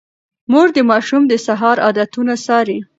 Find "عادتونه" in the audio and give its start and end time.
1.85-2.33